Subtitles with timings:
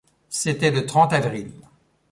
[0.29, 1.51] C’était le trente avril.